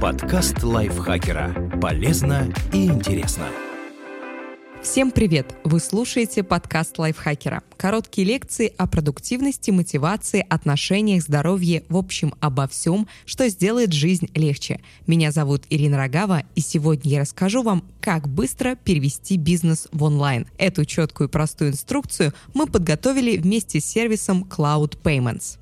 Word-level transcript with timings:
Подкаст 0.00 0.62
лайфхакера. 0.62 1.70
Полезно 1.80 2.52
и 2.70 2.84
интересно. 2.84 3.46
Всем 4.82 5.10
привет! 5.10 5.56
Вы 5.64 5.80
слушаете 5.80 6.42
подкаст 6.42 6.98
лайфхакера. 6.98 7.62
Короткие 7.78 8.26
лекции 8.26 8.72
о 8.76 8.86
продуктивности, 8.86 9.70
мотивации, 9.70 10.44
отношениях, 10.48 11.22
здоровье, 11.22 11.82
в 11.88 11.96
общем, 11.96 12.34
обо 12.40 12.68
всем, 12.68 13.08
что 13.24 13.48
сделает 13.48 13.94
жизнь 13.94 14.28
легче. 14.34 14.80
Меня 15.06 15.32
зовут 15.32 15.64
Ирина 15.70 15.96
Рогава, 15.96 16.44
и 16.54 16.60
сегодня 16.60 17.12
я 17.12 17.20
расскажу 17.20 17.62
вам, 17.62 17.82
как 18.02 18.28
быстро 18.28 18.76
перевести 18.76 19.38
бизнес 19.38 19.88
в 19.92 20.02
онлайн. 20.02 20.46
Эту 20.58 20.84
четкую 20.84 21.28
и 21.28 21.32
простую 21.32 21.70
инструкцию 21.70 22.34
мы 22.52 22.66
подготовили 22.66 23.38
вместе 23.38 23.80
с 23.80 23.86
сервисом 23.86 24.44
Cloud 24.44 24.98
Payments. 25.02 25.56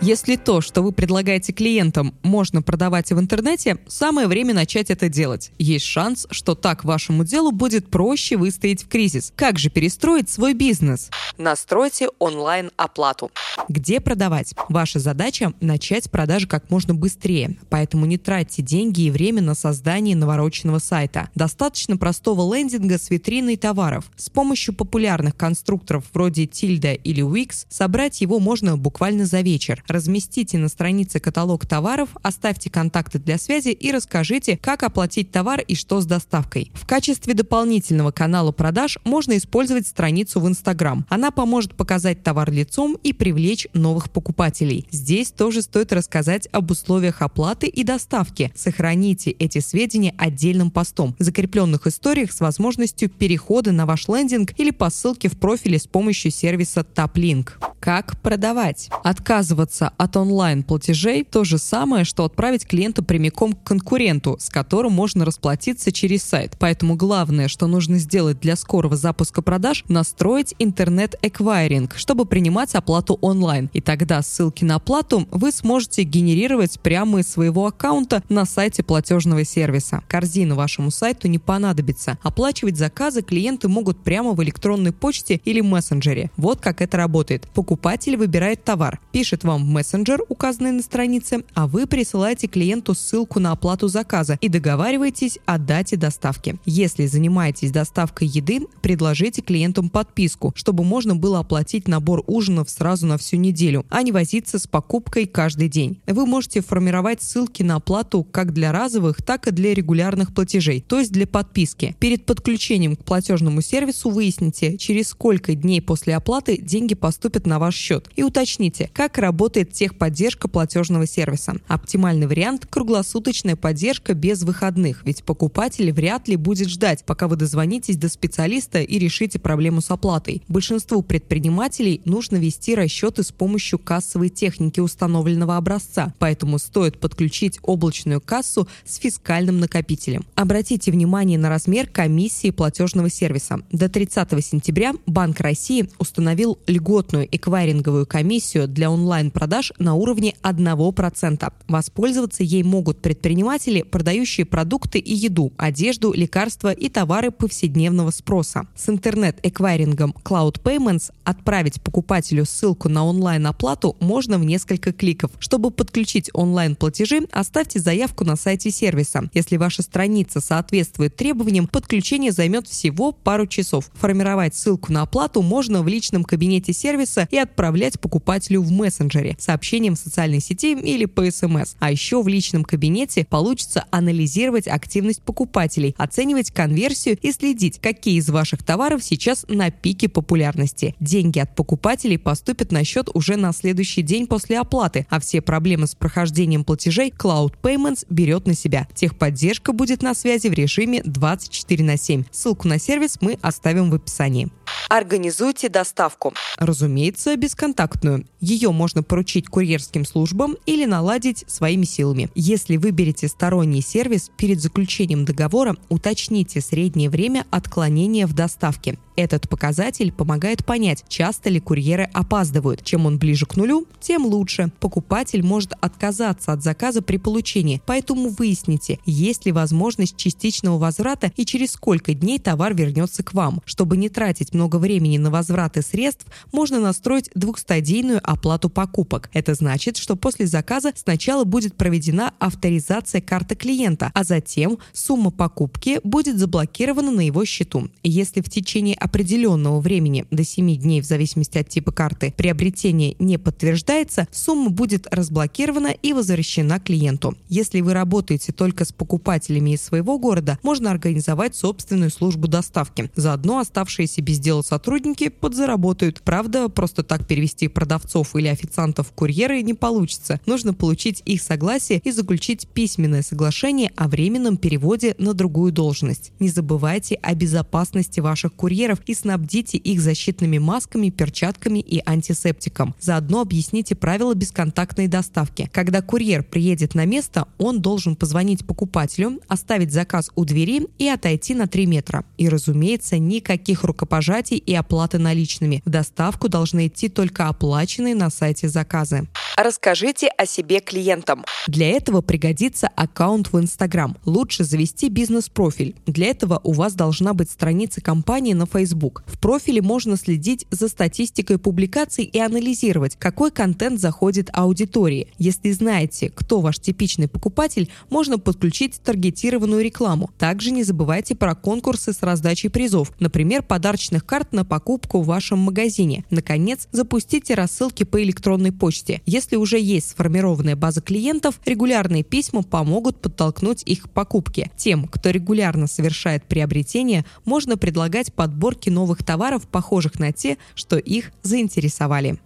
Если 0.00 0.36
то, 0.36 0.60
что 0.60 0.82
вы 0.82 0.92
предлагаете 0.92 1.52
клиентам, 1.52 2.14
можно 2.22 2.62
продавать 2.62 3.10
в 3.10 3.18
интернете, 3.18 3.78
самое 3.88 4.28
время 4.28 4.54
начать 4.54 4.90
это 4.90 5.08
делать. 5.08 5.50
Есть 5.58 5.86
шанс, 5.86 6.28
что 6.30 6.54
так 6.54 6.84
вашему 6.84 7.24
делу 7.24 7.50
будет 7.50 7.90
проще 7.90 8.36
выстоять 8.36 8.84
в 8.84 8.88
кризис. 8.88 9.32
Как 9.34 9.58
же 9.58 9.70
перестроить 9.70 10.28
свой 10.28 10.54
бизнес? 10.54 11.10
Настройте 11.36 12.10
онлайн-оплату. 12.20 13.32
Где 13.68 14.00
продавать? 14.00 14.54
Ваша 14.68 15.00
задача– 15.00 15.52
начать 15.60 16.08
продажи 16.12 16.46
как 16.46 16.70
можно 16.70 16.94
быстрее, 16.94 17.58
поэтому 17.68 18.06
не 18.06 18.18
тратьте 18.18 18.62
деньги 18.62 19.02
и 19.02 19.10
время 19.10 19.42
на 19.42 19.56
создание 19.56 20.14
навороченного 20.14 20.78
сайта. 20.78 21.28
Достаточно 21.34 21.96
простого 21.96 22.54
лендинга 22.54 22.98
с 22.98 23.10
витриной 23.10 23.56
товаров. 23.56 24.04
С 24.16 24.30
помощью 24.30 24.74
популярных 24.74 25.36
конструкторов 25.36 26.04
вроде 26.12 26.44
Tilda 26.44 26.94
или 26.94 27.24
Wix 27.24 27.66
собрать 27.68 28.20
его 28.20 28.38
можно 28.38 28.78
буквально 28.78 29.26
за 29.26 29.40
вечер 29.40 29.82
разместите 29.88 30.58
на 30.58 30.68
странице 30.68 31.20
каталог 31.20 31.66
товаров, 31.66 32.10
оставьте 32.22 32.70
контакты 32.70 33.18
для 33.18 33.38
связи 33.38 33.70
и 33.70 33.90
расскажите, 33.92 34.56
как 34.56 34.82
оплатить 34.82 35.30
товар 35.30 35.60
и 35.60 35.74
что 35.74 36.00
с 36.00 36.06
доставкой. 36.06 36.70
В 36.74 36.86
качестве 36.86 37.34
дополнительного 37.34 38.10
канала 38.10 38.52
продаж 38.52 38.98
можно 39.04 39.36
использовать 39.36 39.86
страницу 39.86 40.40
в 40.40 40.48
Instagram. 40.48 41.06
Она 41.08 41.30
поможет 41.30 41.74
показать 41.74 42.22
товар 42.22 42.50
лицом 42.50 42.96
и 43.02 43.12
привлечь 43.12 43.66
новых 43.72 44.10
покупателей. 44.10 44.86
Здесь 44.90 45.30
тоже 45.30 45.62
стоит 45.62 45.92
рассказать 45.92 46.48
об 46.52 46.70
условиях 46.70 47.22
оплаты 47.22 47.66
и 47.66 47.84
доставки. 47.84 48.52
Сохраните 48.54 49.30
эти 49.30 49.58
сведения 49.58 50.14
отдельным 50.16 50.70
постом, 50.70 51.14
в 51.18 51.22
закрепленных 51.22 51.86
историях 51.86 52.32
с 52.32 52.40
возможностью 52.40 53.08
перехода 53.08 53.72
на 53.72 53.86
ваш 53.86 54.08
лендинг 54.08 54.52
или 54.58 54.70
по 54.70 54.90
ссылке 54.90 55.28
в 55.28 55.38
профиле 55.38 55.78
с 55.78 55.86
помощью 55.86 56.30
сервиса 56.30 56.80
TapLink. 56.80 57.67
Как 57.80 58.20
продавать? 58.20 58.90
Отказываться 59.04 59.92
от 59.96 60.16
онлайн-платежей– 60.16 61.24
то 61.30 61.44
же 61.44 61.58
самое, 61.58 62.04
что 62.04 62.24
отправить 62.24 62.66
клиента 62.66 63.04
прямиком 63.04 63.52
к 63.52 63.62
конкуренту, 63.62 64.36
с 64.40 64.50
которым 64.50 64.92
можно 64.92 65.24
расплатиться 65.24 65.92
через 65.92 66.24
сайт. 66.24 66.56
Поэтому 66.58 66.96
главное, 66.96 67.46
что 67.46 67.66
нужно 67.66 67.98
сделать 67.98 68.40
для 68.40 68.56
скорого 68.56 68.96
запуска 68.96 69.42
продаж– 69.42 69.84
настроить 69.88 70.54
интернет-эквайринг, 70.58 71.96
чтобы 71.96 72.26
принимать 72.26 72.74
оплату 72.74 73.16
онлайн. 73.20 73.70
И 73.72 73.80
тогда 73.80 74.22
ссылки 74.22 74.64
на 74.64 74.76
оплату 74.76 75.28
вы 75.30 75.52
сможете 75.52 76.02
генерировать 76.02 76.80
прямо 76.80 77.20
из 77.20 77.28
своего 77.30 77.66
аккаунта 77.66 78.22
на 78.28 78.44
сайте 78.44 78.82
платежного 78.82 79.44
сервиса. 79.44 80.02
Корзина 80.08 80.56
вашему 80.56 80.90
сайту 80.90 81.28
не 81.28 81.38
понадобится. 81.38 82.18
Оплачивать 82.22 82.76
заказы 82.76 83.22
клиенты 83.22 83.68
могут 83.68 84.02
прямо 84.02 84.32
в 84.32 84.42
электронной 84.42 84.92
почте 84.92 85.40
или 85.44 85.60
мессенджере. 85.60 86.30
Вот 86.36 86.60
как 86.60 86.82
это 86.82 86.96
работает. 86.96 87.48
Покупатель 87.68 88.16
выбирает 88.16 88.64
товар, 88.64 88.98
пишет 89.12 89.44
вам 89.44 89.62
в 89.62 89.68
мессенджер, 89.68 90.22
указанный 90.30 90.72
на 90.72 90.80
странице, 90.80 91.44
а 91.52 91.66
вы 91.66 91.86
присылаете 91.86 92.46
клиенту 92.46 92.94
ссылку 92.94 93.40
на 93.40 93.52
оплату 93.52 93.88
заказа 93.88 94.38
и 94.40 94.48
договариваетесь 94.48 95.38
о 95.44 95.58
дате 95.58 95.96
доставки. 95.98 96.58
Если 96.64 97.04
занимаетесь 97.04 97.70
доставкой 97.70 98.26
еды, 98.26 98.60
предложите 98.80 99.42
клиентам 99.42 99.90
подписку, 99.90 100.54
чтобы 100.56 100.82
можно 100.82 101.14
было 101.14 101.40
оплатить 101.40 101.88
набор 101.88 102.24
ужинов 102.26 102.70
сразу 102.70 103.06
на 103.06 103.18
всю 103.18 103.36
неделю, 103.36 103.84
а 103.90 104.02
не 104.02 104.12
возиться 104.12 104.58
с 104.58 104.66
покупкой 104.66 105.26
каждый 105.26 105.68
день. 105.68 106.00
Вы 106.06 106.24
можете 106.24 106.62
формировать 106.62 107.20
ссылки 107.20 107.62
на 107.62 107.76
оплату 107.76 108.24
как 108.24 108.54
для 108.54 108.72
разовых, 108.72 109.22
так 109.22 109.46
и 109.46 109.50
для 109.50 109.74
регулярных 109.74 110.32
платежей, 110.32 110.80
то 110.80 110.98
есть 111.00 111.12
для 111.12 111.26
подписки. 111.26 111.94
Перед 111.98 112.24
подключением 112.24 112.96
к 112.96 113.04
платежному 113.04 113.60
сервису 113.60 114.08
выясните, 114.08 114.78
через 114.78 115.08
сколько 115.08 115.54
дней 115.54 115.82
после 115.82 116.16
оплаты 116.16 116.56
деньги 116.56 116.94
поступят 116.94 117.46
на 117.46 117.57
ваш 117.58 117.74
счет 117.74 118.08
и 118.16 118.22
уточните, 118.22 118.90
как 118.92 119.18
работает 119.18 119.72
техподдержка 119.72 120.48
платежного 120.48 121.06
сервиса. 121.06 121.56
Оптимальный 121.66 122.26
вариант– 122.26 122.66
круглосуточная 122.70 123.56
поддержка 123.56 124.14
без 124.14 124.42
выходных, 124.42 125.02
ведь 125.04 125.24
покупатель 125.24 125.92
вряд 125.92 126.28
ли 126.28 126.36
будет 126.36 126.68
ждать, 126.68 127.04
пока 127.04 127.28
вы 127.28 127.36
дозвонитесь 127.36 127.96
до 127.96 128.08
специалиста 128.08 128.80
и 128.80 128.98
решите 128.98 129.38
проблему 129.38 129.80
с 129.80 129.90
оплатой. 129.90 130.42
Большинству 130.48 131.02
предпринимателей 131.02 132.00
нужно 132.04 132.36
вести 132.36 132.74
расчеты 132.74 133.22
с 133.22 133.32
помощью 133.32 133.78
кассовой 133.78 134.28
техники 134.28 134.80
установленного 134.80 135.56
образца, 135.56 136.14
поэтому 136.18 136.58
стоит 136.58 136.98
подключить 136.98 137.58
облачную 137.62 138.20
кассу 138.20 138.68
с 138.84 138.96
фискальным 138.96 139.60
накопителем. 139.60 140.24
Обратите 140.34 140.90
внимание 140.90 141.38
на 141.38 141.48
размер 141.48 141.88
комиссии 141.88 142.50
платежного 142.50 143.10
сервиса. 143.10 143.60
До 143.72 143.88
30 143.88 144.44
сентября 144.44 144.92
Банк 145.06 145.40
России 145.40 145.88
установил 145.98 146.58
льготную 146.66 147.28
эквайринговую 147.48 148.04
комиссию 148.04 148.68
для 148.68 148.90
онлайн-продаж 148.90 149.72
на 149.78 149.94
уровне 149.94 150.34
1%. 150.42 151.50
Воспользоваться 151.66 152.42
ей 152.42 152.62
могут 152.62 153.00
предприниматели, 153.00 153.80
продающие 153.82 154.44
продукты 154.44 154.98
и 154.98 155.14
еду, 155.14 155.52
одежду, 155.56 156.12
лекарства 156.12 156.72
и 156.72 156.90
товары 156.90 157.30
повседневного 157.30 158.10
спроса. 158.10 158.66
С 158.76 158.90
интернет-эквайрингом 158.90 160.14
Cloud 160.22 160.60
Payments 160.62 161.10
отправить 161.24 161.80
покупателю 161.80 162.44
ссылку 162.44 162.90
на 162.90 163.06
онлайн-оплату 163.06 163.96
можно 164.00 164.38
в 164.38 164.44
несколько 164.44 164.92
кликов. 164.92 165.30
Чтобы 165.38 165.70
подключить 165.70 166.28
онлайн-платежи, 166.34 167.22
оставьте 167.32 167.80
заявку 167.80 168.24
на 168.24 168.36
сайте 168.36 168.70
сервиса. 168.70 169.30
Если 169.32 169.56
ваша 169.56 169.82
страница 169.82 170.40
соответствует 170.40 171.16
требованиям, 171.16 171.66
подключение 171.66 172.30
займет 172.30 172.66
всего 172.66 173.12
пару 173.12 173.46
часов. 173.46 173.90
Формировать 173.94 174.54
ссылку 174.54 174.92
на 174.92 175.02
оплату 175.02 175.40
можно 175.40 175.82
в 175.82 175.88
личном 175.88 176.24
кабинете 176.24 176.74
сервиса 176.74 177.26
и 177.30 177.37
отправлять 177.42 178.00
покупателю 178.00 178.62
в 178.62 178.70
мессенджере, 178.70 179.36
сообщением 179.38 179.94
в 179.94 179.98
социальной 179.98 180.40
сети 180.40 180.72
или 180.72 181.04
по 181.04 181.28
СМС. 181.30 181.74
А 181.78 181.90
еще 181.90 182.22
в 182.22 182.28
личном 182.28 182.64
кабинете 182.64 183.24
получится 183.24 183.84
анализировать 183.90 184.68
активность 184.68 185.22
покупателей, 185.22 185.94
оценивать 185.98 186.50
конверсию 186.50 187.18
и 187.20 187.32
следить, 187.32 187.80
какие 187.80 188.18
из 188.18 188.28
ваших 188.28 188.62
товаров 188.62 189.02
сейчас 189.02 189.44
на 189.48 189.70
пике 189.70 190.08
популярности. 190.08 190.94
Деньги 191.00 191.38
от 191.38 191.54
покупателей 191.54 192.18
поступят 192.18 192.72
на 192.72 192.84
счет 192.84 193.08
уже 193.14 193.36
на 193.36 193.52
следующий 193.52 194.02
день 194.02 194.26
после 194.26 194.58
оплаты, 194.58 195.06
а 195.10 195.20
все 195.20 195.40
проблемы 195.40 195.86
с 195.86 195.94
прохождением 195.94 196.64
платежей 196.64 197.10
Cloud 197.10 197.54
Payments 197.62 198.06
берет 198.10 198.46
на 198.46 198.54
себя. 198.54 198.88
Техподдержка 198.94 199.72
будет 199.72 200.02
на 200.02 200.14
связи 200.14 200.48
в 200.48 200.52
режиме 200.52 201.02
24 201.04 201.84
на 201.84 201.96
7. 201.96 202.24
Ссылку 202.30 202.68
на 202.68 202.78
сервис 202.78 203.18
мы 203.20 203.38
оставим 203.42 203.90
в 203.90 203.94
описании. 203.94 204.50
Организуйте 204.88 205.68
доставку. 205.68 206.32
Разумеется, 206.56 207.27
бесконтактную. 207.36 208.26
Ее 208.40 208.70
можно 208.70 209.02
поручить 209.02 209.48
курьерским 209.48 210.04
службам 210.04 210.56
или 210.66 210.84
наладить 210.84 211.44
своими 211.46 211.84
силами. 211.84 212.30
Если 212.34 212.76
выберете 212.76 213.28
сторонний 213.28 213.82
сервис, 213.82 214.30
перед 214.36 214.60
заключением 214.60 215.24
договора 215.24 215.76
уточните 215.88 216.60
среднее 216.60 217.10
время 217.10 217.46
отклонения 217.50 218.26
в 218.26 218.34
доставке. 218.34 218.98
Этот 219.18 219.48
показатель 219.48 220.12
помогает 220.12 220.64
понять, 220.64 221.04
часто 221.08 221.50
ли 221.50 221.58
курьеры 221.58 222.08
опаздывают. 222.12 222.84
Чем 222.84 223.04
он 223.04 223.18
ближе 223.18 223.46
к 223.46 223.56
нулю, 223.56 223.84
тем 223.98 224.24
лучше. 224.24 224.70
Покупатель 224.78 225.42
может 225.42 225.72
отказаться 225.80 226.52
от 226.52 226.62
заказа 226.62 227.02
при 227.02 227.16
получении, 227.16 227.82
поэтому 227.84 228.28
выясните, 228.28 229.00
есть 229.04 229.44
ли 229.44 229.50
возможность 229.50 230.16
частичного 230.16 230.78
возврата 230.78 231.32
и 231.34 231.44
через 231.44 231.72
сколько 231.72 232.14
дней 232.14 232.38
товар 232.38 232.76
вернется 232.76 233.24
к 233.24 233.34
вам. 233.34 233.60
Чтобы 233.64 233.96
не 233.96 234.08
тратить 234.08 234.54
много 234.54 234.76
времени 234.76 235.18
на 235.18 235.32
возвраты 235.32 235.82
средств, 235.82 236.26
можно 236.52 236.78
настроить 236.78 237.28
двухстадийную 237.34 238.20
оплату 238.22 238.70
покупок. 238.70 239.30
Это 239.32 239.54
значит, 239.54 239.96
что 239.96 240.14
после 240.14 240.46
заказа 240.46 240.92
сначала 240.94 241.42
будет 241.42 241.74
проведена 241.74 242.34
авторизация 242.38 243.20
карты 243.20 243.56
клиента, 243.56 244.12
а 244.14 244.22
затем 244.22 244.78
сумма 244.92 245.32
покупки 245.32 245.98
будет 246.04 246.38
заблокирована 246.38 247.10
на 247.10 247.22
его 247.22 247.44
счету. 247.44 247.88
Если 248.04 248.42
в 248.42 248.48
течение 248.48 248.94
определенного 249.08 249.80
времени 249.80 250.26
до 250.30 250.44
7 250.44 250.76
дней 250.76 251.00
в 251.00 251.06
зависимости 251.06 251.56
от 251.56 251.68
типа 251.68 251.92
карты 251.92 252.34
приобретение 252.36 253.16
не 253.18 253.38
подтверждается, 253.38 254.28
сумма 254.30 254.68
будет 254.68 255.06
разблокирована 255.10 255.88
и 255.88 256.12
возвращена 256.12 256.78
клиенту. 256.78 257.34
Если 257.48 257.80
вы 257.80 257.94
работаете 257.94 258.52
только 258.52 258.84
с 258.84 258.92
покупателями 258.92 259.70
из 259.70 259.82
своего 259.82 260.18
города, 260.18 260.58
можно 260.62 260.90
организовать 260.90 261.56
собственную 261.56 262.10
службу 262.10 262.48
доставки. 262.48 263.10
Заодно 263.16 263.60
оставшиеся 263.60 264.20
без 264.20 264.38
дела 264.38 264.60
сотрудники 264.60 265.30
подзаработают. 265.30 266.20
Правда, 266.22 266.68
просто 266.68 267.02
так 267.02 267.26
перевести 267.26 267.68
продавцов 267.68 268.36
или 268.36 268.48
официантов 268.48 269.10
курьеры 269.12 269.62
не 269.62 269.72
получится. 269.72 270.38
Нужно 270.44 270.74
получить 270.74 271.22
их 271.24 271.40
согласие 271.40 272.02
и 272.04 272.10
заключить 272.10 272.68
письменное 272.68 273.22
соглашение 273.22 273.90
о 273.96 274.06
временном 274.06 274.58
переводе 274.58 275.14
на 275.18 275.32
другую 275.32 275.72
должность. 275.72 276.32
Не 276.40 276.50
забывайте 276.50 277.14
о 277.22 277.34
безопасности 277.34 278.20
ваших 278.20 278.52
курьеров 278.52 278.97
и 279.06 279.14
снабдите 279.14 279.78
их 279.78 280.00
защитными 280.00 280.58
масками, 280.58 281.10
перчатками 281.10 281.78
и 281.78 282.02
антисептиком. 282.04 282.94
Заодно 283.00 283.40
объясните 283.40 283.94
правила 283.94 284.34
бесконтактной 284.34 285.08
доставки. 285.08 285.70
Когда 285.72 286.02
курьер 286.02 286.42
приедет 286.42 286.94
на 286.94 287.04
место, 287.04 287.46
он 287.58 287.80
должен 287.80 288.16
позвонить 288.16 288.66
покупателю, 288.66 289.40
оставить 289.48 289.92
заказ 289.92 290.30
у 290.34 290.44
двери 290.44 290.86
и 290.98 291.08
отойти 291.08 291.54
на 291.54 291.66
3 291.66 291.86
метра. 291.86 292.24
И, 292.36 292.48
разумеется, 292.48 293.18
никаких 293.18 293.84
рукопожатий 293.84 294.56
и 294.56 294.74
оплаты 294.74 295.18
наличными. 295.18 295.82
В 295.84 295.90
доставку 295.90 296.48
должны 296.48 296.86
идти 296.86 297.08
только 297.08 297.48
оплаченные 297.48 298.14
на 298.14 298.30
сайте 298.30 298.68
заказы. 298.68 299.28
Расскажите 299.60 300.28
о 300.28 300.46
себе 300.46 300.78
клиентам. 300.78 301.44
Для 301.66 301.90
этого 301.90 302.20
пригодится 302.20 302.86
аккаунт 302.94 303.52
в 303.52 303.58
Instagram. 303.58 304.16
Лучше 304.24 304.62
завести 304.62 305.08
бизнес-профиль. 305.08 305.96
Для 306.06 306.28
этого 306.28 306.60
у 306.62 306.70
вас 306.70 306.94
должна 306.94 307.34
быть 307.34 307.50
страница 307.50 308.00
компании 308.00 308.52
на 308.52 308.66
Facebook. 308.66 309.24
В 309.26 309.36
профиле 309.40 309.82
можно 309.82 310.16
следить 310.16 310.64
за 310.70 310.86
статистикой 310.86 311.58
публикаций 311.58 312.22
и 312.22 312.38
анализировать, 312.38 313.16
какой 313.16 313.50
контент 313.50 313.98
заходит 313.98 314.48
аудитории. 314.52 315.32
Если 315.38 315.72
знаете, 315.72 316.30
кто 316.32 316.60
ваш 316.60 316.78
типичный 316.78 317.26
покупатель, 317.26 317.90
можно 318.10 318.38
подключить 318.38 319.00
таргетированную 319.02 319.82
рекламу. 319.82 320.30
Также 320.38 320.70
не 320.70 320.84
забывайте 320.84 321.34
про 321.34 321.56
конкурсы 321.56 322.12
с 322.12 322.22
раздачей 322.22 322.70
призов, 322.70 323.10
например, 323.18 323.64
подарочных 323.64 324.24
карт 324.24 324.52
на 324.52 324.64
покупку 324.64 325.20
в 325.20 325.26
вашем 325.26 325.58
магазине. 325.58 326.24
Наконец, 326.30 326.86
запустите 326.92 327.54
рассылки 327.54 328.04
по 328.04 328.22
электронной 328.22 328.70
почте. 328.70 329.20
Если 329.26 329.47
если 329.48 329.56
уже 329.56 329.78
есть 329.78 330.10
сформированная 330.10 330.76
база 330.76 331.00
клиентов, 331.00 331.58
регулярные 331.64 332.22
письма 332.22 332.62
помогут 332.62 333.18
подтолкнуть 333.18 333.82
их 333.84 334.02
к 334.02 334.10
покупке. 334.10 334.70
Тем, 334.76 335.08
кто 335.08 335.30
регулярно 335.30 335.86
совершает 335.86 336.44
приобретение, 336.44 337.24
можно 337.46 337.78
предлагать 337.78 338.30
подборки 338.34 338.90
новых 338.90 339.24
товаров, 339.24 339.66
похожих 339.66 340.18
на 340.18 340.32
те, 340.32 340.58
что 340.74 340.98
их 340.98 341.32
заинтересовали. 341.42 342.38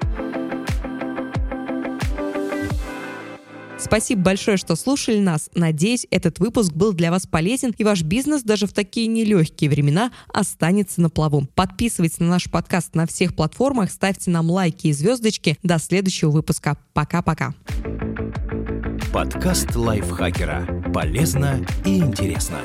Спасибо 3.82 4.22
большое, 4.22 4.56
что 4.56 4.76
слушали 4.76 5.18
нас. 5.18 5.50
Надеюсь, 5.54 6.06
этот 6.10 6.38
выпуск 6.38 6.72
был 6.72 6.92
для 6.92 7.10
вас 7.10 7.26
полезен, 7.26 7.74
и 7.76 7.84
ваш 7.84 8.02
бизнес 8.02 8.42
даже 8.42 8.66
в 8.66 8.72
такие 8.72 9.06
нелегкие 9.06 9.68
времена 9.68 10.12
останется 10.28 11.00
на 11.00 11.10
плаву. 11.10 11.46
Подписывайтесь 11.54 12.18
на 12.20 12.28
наш 12.28 12.50
подкаст 12.50 12.94
на 12.94 13.06
всех 13.06 13.34
платформах, 13.34 13.90
ставьте 13.90 14.30
нам 14.30 14.50
лайки 14.50 14.86
и 14.86 14.92
звездочки. 14.92 15.58
До 15.62 15.78
следующего 15.78 16.30
выпуска. 16.30 16.78
Пока-пока. 16.92 17.54
Подкаст 19.12 19.74
лайфхакера. 19.74 20.90
Полезно 20.94 21.66
и 21.84 21.98
интересно. 21.98 22.58